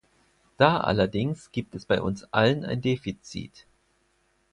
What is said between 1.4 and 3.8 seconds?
gibt es bei uns allen ein Defizit.